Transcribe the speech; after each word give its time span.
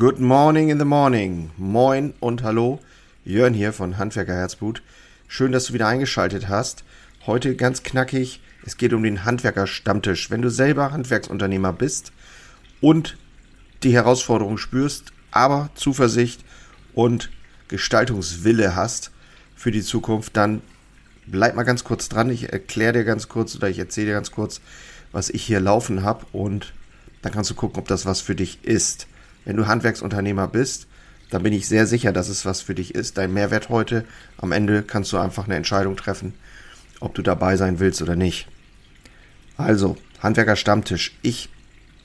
Good 0.00 0.18
morning 0.18 0.70
in 0.70 0.78
the 0.78 0.86
morning. 0.86 1.50
Moin 1.58 2.14
und 2.20 2.42
hallo. 2.42 2.80
Jörn 3.22 3.52
hier 3.52 3.74
von 3.74 3.98
Handwerker 3.98 4.32
Herzblut. 4.32 4.82
Schön, 5.28 5.52
dass 5.52 5.66
du 5.66 5.74
wieder 5.74 5.88
eingeschaltet 5.88 6.48
hast. 6.48 6.84
Heute 7.26 7.54
ganz 7.54 7.82
knackig. 7.82 8.40
Es 8.64 8.78
geht 8.78 8.94
um 8.94 9.02
den 9.02 9.26
Handwerker-Stammtisch. 9.26 10.30
Wenn 10.30 10.40
du 10.40 10.48
selber 10.48 10.92
Handwerksunternehmer 10.92 11.74
bist 11.74 12.12
und 12.80 13.18
die 13.82 13.92
Herausforderung 13.92 14.56
spürst, 14.56 15.12
aber 15.32 15.68
Zuversicht 15.74 16.46
und 16.94 17.30
Gestaltungswille 17.68 18.74
hast 18.74 19.10
für 19.54 19.70
die 19.70 19.82
Zukunft, 19.82 20.34
dann 20.34 20.62
bleib 21.26 21.56
mal 21.56 21.64
ganz 21.64 21.84
kurz 21.84 22.08
dran. 22.08 22.30
Ich 22.30 22.50
erkläre 22.50 22.94
dir 22.94 23.04
ganz 23.04 23.28
kurz 23.28 23.54
oder 23.54 23.68
ich 23.68 23.78
erzähle 23.78 24.06
dir 24.06 24.14
ganz 24.14 24.30
kurz, 24.30 24.62
was 25.12 25.28
ich 25.28 25.42
hier 25.42 25.60
laufen 25.60 26.04
habe 26.04 26.24
und 26.32 26.72
dann 27.20 27.32
kannst 27.32 27.50
du 27.50 27.54
gucken, 27.54 27.80
ob 27.80 27.86
das 27.86 28.06
was 28.06 28.22
für 28.22 28.34
dich 28.34 28.64
ist. 28.64 29.06
Wenn 29.44 29.56
du 29.56 29.66
Handwerksunternehmer 29.66 30.48
bist, 30.48 30.86
dann 31.30 31.42
bin 31.42 31.52
ich 31.52 31.68
sehr 31.68 31.86
sicher, 31.86 32.12
dass 32.12 32.28
es 32.28 32.44
was 32.44 32.60
für 32.60 32.74
dich 32.74 32.94
ist. 32.94 33.16
Dein 33.16 33.32
Mehrwert 33.32 33.68
heute, 33.68 34.04
am 34.36 34.52
Ende 34.52 34.82
kannst 34.82 35.12
du 35.12 35.18
einfach 35.18 35.44
eine 35.44 35.56
Entscheidung 35.56 35.96
treffen, 35.96 36.34
ob 36.98 37.14
du 37.14 37.22
dabei 37.22 37.56
sein 37.56 37.78
willst 37.78 38.02
oder 38.02 38.16
nicht. 38.16 38.48
Also, 39.56 39.96
Handwerker 40.20 40.56
Stammtisch. 40.56 41.16
Ich 41.22 41.48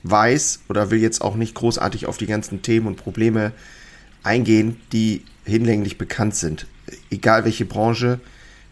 weiß 0.02 0.60
oder 0.68 0.90
will 0.90 1.00
jetzt 1.00 1.20
auch 1.20 1.34
nicht 1.34 1.54
großartig 1.54 2.06
auf 2.06 2.16
die 2.16 2.26
ganzen 2.26 2.62
Themen 2.62 2.86
und 2.86 2.96
Probleme 2.96 3.52
eingehen, 4.22 4.80
die 4.92 5.24
hinlänglich 5.44 5.98
bekannt 5.98 6.34
sind. 6.36 6.66
Egal 7.10 7.44
welche 7.44 7.64
Branche, 7.64 8.20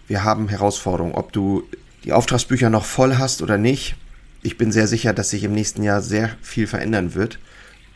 wir 0.06 0.24
haben 0.24 0.48
Herausforderungen. 0.48 1.14
Ob 1.14 1.32
du 1.32 1.64
die 2.04 2.12
Auftragsbücher 2.12 2.70
noch 2.70 2.84
voll 2.84 3.16
hast 3.16 3.42
oder 3.42 3.58
nicht, 3.58 3.96
ich 4.42 4.58
bin 4.58 4.72
sehr 4.72 4.86
sicher, 4.86 5.12
dass 5.12 5.30
sich 5.30 5.42
im 5.44 5.52
nächsten 5.52 5.82
Jahr 5.82 6.02
sehr 6.02 6.30
viel 6.42 6.66
verändern 6.66 7.14
wird. 7.14 7.38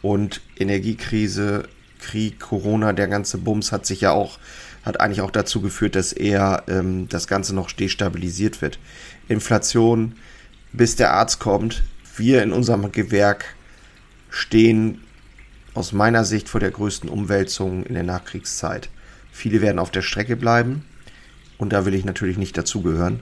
Und 0.03 0.41
Energiekrise, 0.57 1.69
Krieg, 2.01 2.41
Corona, 2.41 2.93
der 2.93 3.09
ganze 3.09 3.39
Bums 3.39 3.73
hat 3.73 3.87
sich 3.87 4.03
ja 4.03 4.13
auch, 4.13 4.39
hat 4.85 5.01
eigentlich 5.01 5.21
auch 5.21 5.31
dazu 5.31 5.61
geführt, 5.61 5.97
dass 5.97 6.13
eher 6.13 6.65
ähm, 6.69 7.09
das 7.09 7.27
Ganze 7.27 7.55
noch 7.55 7.73
destabilisiert 7.73 8.63
wird. 8.63 8.79
Inflation, 9.29 10.15
bis 10.73 10.97
der 10.97 11.13
Arzt 11.13 11.41
kommt. 11.41 11.83
Wir 12.17 12.43
in 12.43 12.53
unserem 12.53 12.91
Gewerk 12.93 13.57
stehen 14.31 15.01
aus 15.75 15.93
meiner 15.93 16.25
Sicht 16.25 16.49
vor 16.49 16.61
der 16.61 16.71
größten 16.71 17.09
Umwälzung 17.09 17.85
in 17.85 17.95
der 17.95 18.03
Nachkriegszeit. 18.03 18.89
Viele 19.31 19.61
werden 19.61 19.79
auf 19.79 19.91
der 19.91 20.03
Strecke 20.03 20.37
bleiben 20.37 20.85
und 21.59 21.73
da 21.73 21.87
will 21.87 21.95
ich 21.95 22.05
natürlich 22.05 22.39
nicht 22.39 22.57
dazugehören. 22.57 23.21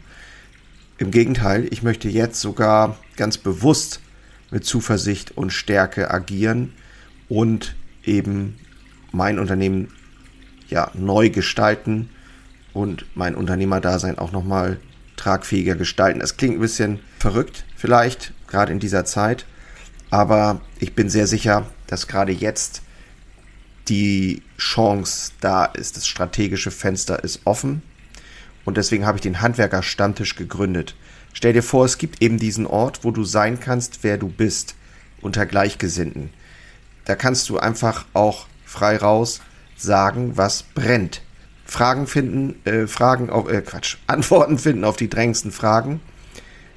Im 0.98 1.11
Gegenteil, 1.11 1.67
ich 1.70 1.83
möchte 1.83 2.09
jetzt 2.09 2.41
sogar 2.41 2.97
ganz 3.17 3.37
bewusst 3.37 4.00
mit 4.50 4.64
Zuversicht 4.64 5.36
und 5.36 5.52
Stärke 5.52 6.11
agieren 6.11 6.72
und 7.28 7.75
eben 8.05 8.58
mein 9.12 9.38
Unternehmen 9.38 9.88
ja 10.69 10.91
neu 10.94 11.30
gestalten 11.30 12.11
und 12.72 13.06
mein 13.14 13.34
Unternehmerdasein 13.34 14.19
auch 14.19 14.33
nochmal 14.33 14.78
tragfähiger 15.16 15.75
gestalten. 15.75 16.20
Das 16.20 16.36
klingt 16.36 16.56
ein 16.56 16.61
bisschen 16.61 17.00
verrückt, 17.19 17.64
vielleicht, 17.77 18.33
gerade 18.47 18.72
in 18.72 18.78
dieser 18.78 19.05
Zeit, 19.05 19.47
aber 20.11 20.60
ich 20.78 20.94
bin 20.94 21.08
sehr 21.08 21.27
sicher, 21.27 21.66
dass 21.86 22.06
gerade 22.06 22.33
jetzt 22.33 22.83
die 23.88 24.42
Chance 24.58 25.33
da 25.41 25.64
ist. 25.64 25.97
Das 25.97 26.06
strategische 26.06 26.70
Fenster 26.70 27.22
ist 27.22 27.41
offen 27.44 27.83
und 28.64 28.77
deswegen 28.77 29.06
habe 29.06 29.19
ich 29.19 29.22
den 29.22 29.41
Handwerker-Stammtisch 29.41 30.36
gegründet. 30.36 30.94
Stell 31.37 31.53
dir 31.53 31.62
vor, 31.62 31.84
es 31.84 31.98
gibt 31.98 32.23
eben 32.23 32.39
diesen 32.39 32.67
Ort, 32.67 33.01
wo 33.03 33.11
du 33.11 33.23
sein 33.23 33.61
kannst, 33.61 33.98
wer 34.01 34.17
du 34.17 34.27
bist, 34.27 34.75
unter 35.20 35.45
Gleichgesinnten. 35.45 36.31
Da 37.05 37.15
kannst 37.15 37.51
du 37.51 37.59
einfach 37.59 38.06
auch 38.15 38.47
frei 38.65 38.97
raus 38.97 39.43
sagen, 39.77 40.39
was 40.39 40.62
brennt. 40.62 41.20
Fragen 41.67 42.06
finden, 42.06 42.55
äh, 42.65 42.87
Fragen 42.87 43.28
auf, 43.28 43.51
äh, 43.51 43.61
Quatsch, 43.61 43.98
Antworten 44.06 44.56
finden 44.56 44.84
auf 44.84 44.97
die 44.97 45.11
drängendsten 45.11 45.53
Fragen. 45.53 46.00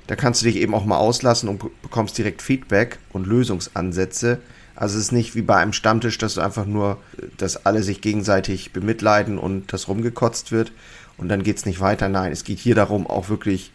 Da 0.07 0.17
kannst 0.17 0.41
du 0.41 0.45
dich 0.47 0.57
eben 0.57 0.73
auch 0.73 0.83
mal 0.83 0.97
auslassen 0.97 1.47
und 1.47 1.63
bekommst 1.81 2.17
direkt 2.17 2.41
Feedback 2.41 2.99
und 3.13 3.27
Lösungsansätze. 3.27 4.39
Also 4.75 4.97
es 4.97 5.05
ist 5.05 5.11
nicht 5.13 5.35
wie 5.35 5.41
bei 5.41 5.55
einem 5.55 5.71
Stammtisch, 5.71 6.17
dass 6.17 6.33
du 6.33 6.41
einfach 6.41 6.65
nur, 6.65 6.97
dass 7.37 7.65
alle 7.65 7.81
sich 7.81 8.01
gegenseitig 8.01 8.73
bemitleiden 8.73 9.37
und 9.37 9.71
das 9.71 9.87
rumgekotzt 9.87 10.51
wird 10.51 10.73
und 11.15 11.29
dann 11.29 11.43
geht 11.43 11.59
es 11.59 11.65
nicht 11.65 11.79
weiter. 11.79 12.09
Nein, 12.09 12.33
es 12.33 12.43
geht 12.43 12.59
hier 12.59 12.75
darum, 12.75 13.07
auch 13.07 13.29
wirklich 13.29 13.71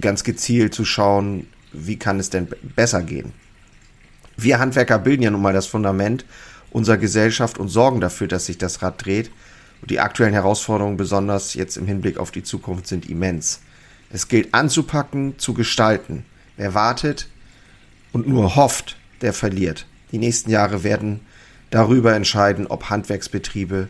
ganz 0.00 0.24
gezielt 0.24 0.74
zu 0.74 0.84
schauen, 0.84 1.46
wie 1.72 1.98
kann 1.98 2.20
es 2.20 2.30
denn 2.30 2.48
besser 2.74 3.02
gehen. 3.02 3.32
Wir 4.36 4.58
Handwerker 4.58 4.98
bilden 4.98 5.22
ja 5.22 5.30
nun 5.30 5.42
mal 5.42 5.52
das 5.52 5.66
Fundament 5.66 6.24
unserer 6.70 6.98
Gesellschaft 6.98 7.58
und 7.58 7.68
sorgen 7.68 8.00
dafür, 8.00 8.28
dass 8.28 8.46
sich 8.46 8.58
das 8.58 8.82
Rad 8.82 9.04
dreht. 9.04 9.30
Und 9.80 9.90
die 9.90 10.00
aktuellen 10.00 10.34
Herausforderungen, 10.34 10.96
besonders 10.96 11.54
jetzt 11.54 11.76
im 11.76 11.86
Hinblick 11.86 12.18
auf 12.18 12.30
die 12.30 12.42
Zukunft, 12.42 12.86
sind 12.86 13.08
immens. 13.08 13.60
Es 14.10 14.28
gilt 14.28 14.52
anzupacken, 14.54 15.38
zu 15.38 15.54
gestalten. 15.54 16.24
Wer 16.56 16.74
wartet 16.74 17.28
und 18.12 18.28
nur 18.28 18.56
hofft, 18.56 18.96
der 19.20 19.32
verliert. 19.32 19.86
Die 20.12 20.18
nächsten 20.18 20.50
Jahre 20.50 20.84
werden 20.84 21.20
darüber 21.70 22.14
entscheiden, 22.14 22.66
ob 22.66 22.90
Handwerksbetriebe 22.90 23.88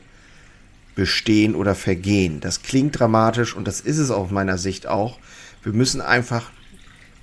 bestehen 0.94 1.54
oder 1.54 1.74
vergehen. 1.74 2.40
Das 2.40 2.62
klingt 2.62 2.98
dramatisch 2.98 3.54
und 3.54 3.68
das 3.68 3.80
ist 3.80 3.98
es 3.98 4.10
aus 4.10 4.30
meiner 4.30 4.58
Sicht 4.58 4.86
auch. 4.86 5.18
Wir 5.66 5.72
müssen 5.72 6.00
einfach 6.00 6.52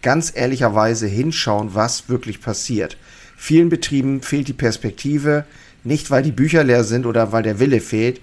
ganz 0.01 0.33
ehrlicherweise 0.35 1.07
hinschauen, 1.07 1.75
was 1.75 2.09
wirklich 2.09 2.41
passiert. 2.41 2.97
Vielen 3.37 3.69
Betrieben 3.69 4.21
fehlt 4.21 4.49
die 4.49 4.53
Perspektive, 4.53 5.45
nicht 5.85 6.11
weil 6.11 6.23
die 6.23 6.33
Bücher 6.33 6.61
leer 6.65 6.83
sind 6.83 7.05
oder 7.05 7.31
weil 7.31 7.43
der 7.43 7.59
Wille 7.59 7.79
fehlt. 7.79 8.19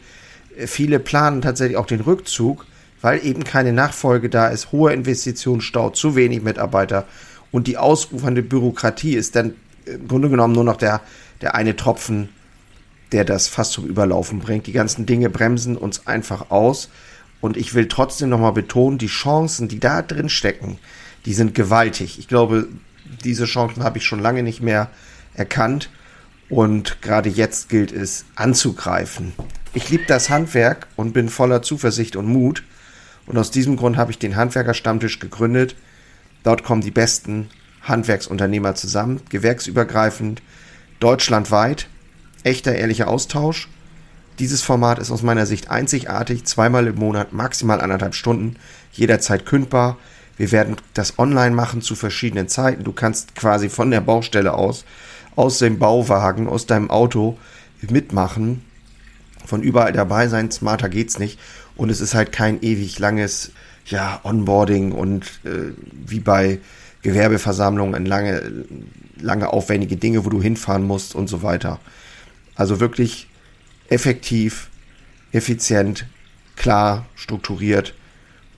Viele 0.66 0.98
planen 0.98 1.40
tatsächlich 1.40 1.78
auch 1.78 1.86
den 1.86 2.02
Rückzug, 2.02 2.66
weil 3.00 3.24
eben 3.24 3.44
keine 3.44 3.72
Nachfolge 3.72 4.28
da 4.28 4.48
ist, 4.48 4.72
hoher 4.72 4.92
Investitionsstau, 4.92 5.88
zu 5.88 6.16
wenig 6.16 6.42
Mitarbeiter 6.42 7.06
und 7.50 7.66
die 7.66 7.78
ausufernde 7.78 8.42
Bürokratie 8.42 9.14
ist 9.14 9.36
dann 9.36 9.54
im 9.86 10.06
Grunde 10.06 10.28
genommen 10.28 10.52
nur 10.52 10.64
noch 10.64 10.76
der, 10.76 11.00
der 11.40 11.54
eine 11.54 11.76
Tropfen, 11.76 12.28
der 13.12 13.24
das 13.24 13.48
fast 13.48 13.72
zum 13.72 13.86
Überlaufen 13.86 14.40
bringt. 14.40 14.66
Die 14.66 14.72
ganzen 14.72 15.06
Dinge 15.06 15.30
bremsen 15.30 15.78
uns 15.78 16.06
einfach 16.06 16.50
aus. 16.50 16.90
Und 17.40 17.56
ich 17.56 17.74
will 17.74 17.88
trotzdem 17.88 18.28
nochmal 18.28 18.52
betonen, 18.52 18.98
die 18.98 19.06
Chancen, 19.06 19.68
die 19.68 19.80
da 19.80 20.02
drin 20.02 20.28
stecken, 20.28 20.78
die 21.24 21.34
sind 21.34 21.54
gewaltig. 21.54 22.18
Ich 22.18 22.28
glaube, 22.28 22.68
diese 23.24 23.44
Chancen 23.44 23.82
habe 23.82 23.98
ich 23.98 24.04
schon 24.04 24.20
lange 24.20 24.42
nicht 24.42 24.60
mehr 24.60 24.90
erkannt. 25.34 25.90
Und 26.48 27.00
gerade 27.00 27.28
jetzt 27.28 27.68
gilt 27.68 27.92
es 27.92 28.24
anzugreifen. 28.34 29.32
Ich 29.72 29.88
liebe 29.88 30.04
das 30.06 30.30
Handwerk 30.30 30.88
und 30.96 31.12
bin 31.12 31.28
voller 31.28 31.62
Zuversicht 31.62 32.16
und 32.16 32.26
Mut. 32.26 32.64
Und 33.26 33.38
aus 33.38 33.50
diesem 33.50 33.76
Grund 33.76 33.96
habe 33.96 34.10
ich 34.10 34.18
den 34.18 34.34
Handwerkerstammtisch 34.34 35.20
gegründet. 35.20 35.76
Dort 36.42 36.64
kommen 36.64 36.80
die 36.80 36.90
besten 36.90 37.48
Handwerksunternehmer 37.82 38.74
zusammen, 38.74 39.20
gewerksübergreifend, 39.28 40.42
deutschlandweit. 40.98 41.86
Echter, 42.42 42.74
ehrlicher 42.74 43.08
Austausch 43.08 43.68
dieses 44.40 44.62
Format 44.62 44.98
ist 44.98 45.10
aus 45.10 45.22
meiner 45.22 45.46
Sicht 45.46 45.70
einzigartig, 45.70 46.44
zweimal 46.44 46.86
im 46.86 46.96
Monat, 46.96 47.32
maximal 47.32 47.80
anderthalb 47.80 48.14
Stunden, 48.14 48.56
jederzeit 48.92 49.44
kündbar. 49.44 49.98
Wir 50.38 50.50
werden 50.50 50.76
das 50.94 51.18
online 51.18 51.54
machen 51.54 51.82
zu 51.82 51.94
verschiedenen 51.94 52.48
Zeiten. 52.48 52.82
Du 52.82 52.92
kannst 52.92 53.34
quasi 53.36 53.68
von 53.68 53.90
der 53.90 54.00
Baustelle 54.00 54.54
aus, 54.54 54.86
aus 55.36 55.58
dem 55.58 55.78
Bauwagen, 55.78 56.48
aus 56.48 56.64
deinem 56.64 56.90
Auto 56.90 57.36
mitmachen, 57.82 58.64
von 59.44 59.62
überall 59.62 59.92
dabei 59.92 60.28
sein. 60.28 60.50
Smarter 60.50 60.88
geht's 60.88 61.18
nicht. 61.18 61.38
Und 61.76 61.90
es 61.90 62.00
ist 62.00 62.14
halt 62.14 62.32
kein 62.32 62.62
ewig 62.62 62.98
langes, 62.98 63.52
ja, 63.84 64.20
Onboarding 64.22 64.92
und 64.92 65.26
äh, 65.44 65.72
wie 66.06 66.20
bei 66.20 66.60
Gewerbeversammlungen 67.02 68.06
lange, 68.06 68.64
lange 69.20 69.52
aufwendige 69.52 69.96
Dinge, 69.96 70.24
wo 70.24 70.30
du 70.30 70.42
hinfahren 70.42 70.86
musst 70.86 71.14
und 71.14 71.28
so 71.28 71.42
weiter. 71.42 71.78
Also 72.54 72.80
wirklich 72.80 73.29
effektiv, 73.90 74.70
effizient, 75.32 76.06
klar, 76.56 77.06
strukturiert 77.14 77.94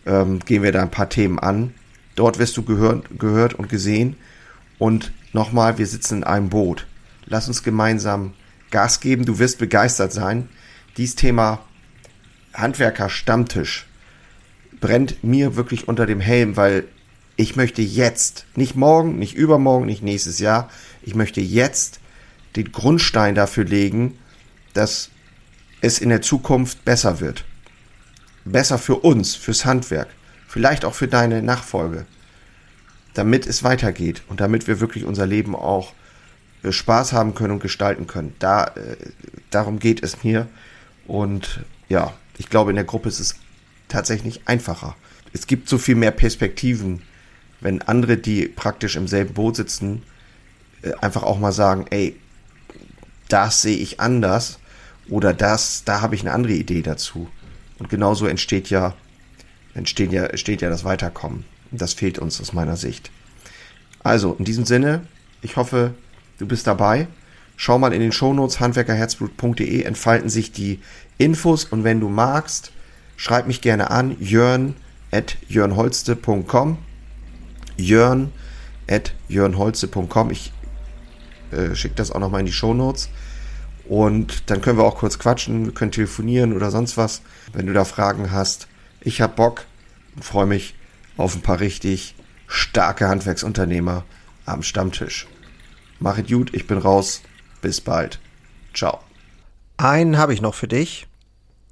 ähm, 0.06 0.40
gehen 0.40 0.62
wir 0.62 0.72
da 0.72 0.82
ein 0.82 0.90
paar 0.90 1.08
Themen 1.08 1.38
an. 1.38 1.74
Dort 2.14 2.38
wirst 2.38 2.56
du 2.56 2.62
gehört, 2.62 3.18
gehört 3.18 3.54
und 3.54 3.68
gesehen. 3.68 4.16
Und 4.78 5.12
nochmal, 5.32 5.78
wir 5.78 5.86
sitzen 5.86 6.18
in 6.18 6.24
einem 6.24 6.48
Boot. 6.48 6.86
Lass 7.26 7.48
uns 7.48 7.62
gemeinsam 7.62 8.34
Gas 8.70 9.00
geben. 9.00 9.24
Du 9.24 9.38
wirst 9.38 9.58
begeistert 9.58 10.12
sein. 10.12 10.48
Dies 10.96 11.14
Thema 11.14 11.60
Handwerker 12.54 13.08
Stammtisch 13.08 13.86
brennt 14.80 15.22
mir 15.22 15.56
wirklich 15.56 15.88
unter 15.88 16.06
dem 16.06 16.20
Helm, 16.20 16.56
weil 16.56 16.84
ich 17.36 17.56
möchte 17.56 17.80
jetzt, 17.80 18.46
nicht 18.56 18.74
morgen, 18.74 19.18
nicht 19.18 19.34
übermorgen, 19.34 19.86
nicht 19.86 20.02
nächstes 20.02 20.38
Jahr, 20.38 20.68
ich 21.02 21.14
möchte 21.14 21.40
jetzt 21.40 22.00
den 22.56 22.72
Grundstein 22.72 23.34
dafür 23.34 23.64
legen, 23.64 24.18
dass 24.74 25.10
es 25.82 25.98
in 25.98 26.08
der 26.08 26.22
Zukunft 26.22 26.84
besser 26.84 27.20
wird. 27.20 27.44
Besser 28.44 28.78
für 28.78 28.96
uns, 28.96 29.34
fürs 29.34 29.66
Handwerk, 29.66 30.08
vielleicht 30.48 30.84
auch 30.84 30.94
für 30.94 31.08
deine 31.08 31.42
Nachfolge, 31.42 32.06
damit 33.14 33.46
es 33.46 33.62
weitergeht 33.62 34.22
und 34.28 34.40
damit 34.40 34.66
wir 34.66 34.80
wirklich 34.80 35.04
unser 35.04 35.26
Leben 35.26 35.54
auch 35.54 35.92
äh, 36.62 36.72
Spaß 36.72 37.12
haben 37.12 37.34
können 37.34 37.54
und 37.54 37.62
gestalten 37.62 38.06
können. 38.06 38.34
Da, 38.38 38.66
äh, 38.68 38.96
darum 39.50 39.78
geht 39.78 40.02
es 40.02 40.24
mir. 40.24 40.48
Und 41.06 41.60
ja, 41.88 42.14
ich 42.38 42.48
glaube, 42.48 42.70
in 42.70 42.76
der 42.76 42.84
Gruppe 42.84 43.08
ist 43.08 43.20
es 43.20 43.36
tatsächlich 43.88 44.42
einfacher. 44.46 44.96
Es 45.32 45.46
gibt 45.46 45.68
so 45.68 45.78
viel 45.78 45.96
mehr 45.96 46.12
Perspektiven, 46.12 47.02
wenn 47.60 47.82
andere, 47.82 48.16
die 48.16 48.46
praktisch 48.46 48.96
im 48.96 49.08
selben 49.08 49.34
Boot 49.34 49.56
sitzen, 49.56 50.02
äh, 50.82 50.92
einfach 51.00 51.22
auch 51.22 51.38
mal 51.38 51.52
sagen, 51.52 51.86
ey, 51.90 52.18
das 53.28 53.62
sehe 53.62 53.76
ich 53.76 53.98
anders 54.00 54.58
oder 55.08 55.34
das, 55.34 55.84
da 55.84 56.00
habe 56.00 56.14
ich 56.14 56.22
eine 56.22 56.32
andere 56.32 56.52
Idee 56.52 56.82
dazu. 56.82 57.28
Und 57.78 57.88
genauso 57.88 58.26
entsteht 58.26 58.70
ja, 58.70 58.94
entsteht 59.74 60.12
ja, 60.12 60.24
entsteht 60.24 60.62
ja 60.62 60.70
das 60.70 60.84
Weiterkommen. 60.84 61.44
Das 61.70 61.94
fehlt 61.94 62.18
uns 62.18 62.40
aus 62.40 62.52
meiner 62.52 62.76
Sicht. 62.76 63.10
Also, 64.02 64.34
in 64.38 64.44
diesem 64.44 64.64
Sinne, 64.64 65.06
ich 65.40 65.56
hoffe, 65.56 65.94
du 66.38 66.46
bist 66.46 66.66
dabei. 66.66 67.08
Schau 67.56 67.78
mal 67.78 67.92
in 67.92 68.00
den 68.00 68.12
Shownotes 68.12 68.60
handwerkerherzblut.de 68.60 69.82
entfalten 69.82 70.28
sich 70.28 70.52
die 70.52 70.80
Infos 71.18 71.64
und 71.64 71.84
wenn 71.84 72.00
du 72.00 72.08
magst, 72.08 72.72
schreib 73.16 73.46
mich 73.46 73.60
gerne 73.60 73.90
an, 73.90 74.16
jörn 74.18 74.74
at 75.12 75.36
jörnholste.com 75.48 76.78
jörn 77.76 78.32
at 78.90 79.14
jörnholze.com 79.28 80.30
Ich 80.30 80.52
äh, 81.52 81.74
schicke 81.74 81.94
das 81.94 82.10
auch 82.10 82.20
nochmal 82.20 82.40
in 82.40 82.46
die 82.46 82.52
Shownotes 82.52 83.08
und 83.88 84.50
dann 84.50 84.60
können 84.60 84.78
wir 84.78 84.84
auch 84.84 84.96
kurz 84.96 85.18
quatschen, 85.18 85.66
wir 85.66 85.74
können 85.74 85.92
telefonieren 85.92 86.52
oder 86.52 86.70
sonst 86.70 86.96
was, 86.96 87.22
wenn 87.52 87.66
du 87.66 87.72
da 87.72 87.84
Fragen 87.84 88.30
hast. 88.30 88.68
Ich 89.00 89.20
hab 89.20 89.36
Bock 89.36 89.64
und 90.14 90.24
freue 90.24 90.46
mich 90.46 90.74
auf 91.16 91.34
ein 91.34 91.42
paar 91.42 91.60
richtig 91.60 92.14
starke 92.46 93.08
Handwerksunternehmer 93.08 94.04
am 94.44 94.62
Stammtisch. 94.62 95.26
Mach 95.98 96.18
es 96.18 96.26
gut, 96.26 96.54
ich 96.54 96.66
bin 96.66 96.78
raus. 96.78 97.22
Bis 97.60 97.80
bald. 97.80 98.18
Ciao. 98.74 99.00
Einen 99.76 100.18
habe 100.18 100.34
ich 100.34 100.40
noch 100.40 100.54
für 100.54 100.68
dich. 100.68 101.06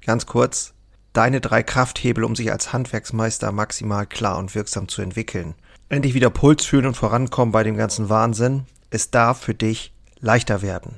Ganz 0.05 0.25
kurz. 0.25 0.73
Deine 1.13 1.41
drei 1.41 1.63
Krafthebel, 1.63 2.23
um 2.23 2.35
sich 2.35 2.51
als 2.51 2.71
Handwerksmeister 2.71 3.51
maximal 3.51 4.05
klar 4.05 4.37
und 4.37 4.55
wirksam 4.55 4.87
zu 4.87 5.01
entwickeln. 5.01 5.55
Endlich 5.89 6.13
wieder 6.13 6.29
Puls 6.29 6.65
fühlen 6.65 6.85
und 6.85 6.95
vorankommen 6.95 7.51
bei 7.51 7.63
dem 7.63 7.75
ganzen 7.75 8.07
Wahnsinn. 8.07 8.65
Es 8.89 9.11
darf 9.11 9.41
für 9.41 9.53
dich 9.53 9.93
leichter 10.21 10.61
werden. 10.61 10.97